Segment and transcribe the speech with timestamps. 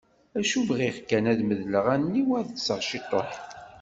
[0.37, 3.31] D acu bɣiɣ kan, ad medleɣ allen-iw u ad ṭṭseɣ ciṭuḥ.